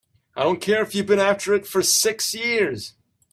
[0.35, 2.95] I don't care if you've been after it for six years!